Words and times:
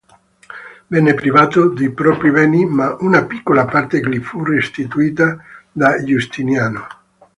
Venne 0.87 1.13
privato 1.13 1.69
dei 1.69 1.91
propri 1.91 2.31
beni, 2.31 2.65
ma 2.65 2.97
una 3.01 3.23
piccola 3.25 3.65
parte 3.65 3.99
gli 3.99 4.17
fu 4.19 4.43
restituita 4.43 5.37
da 5.71 6.03
Giustiniano. 6.03 6.87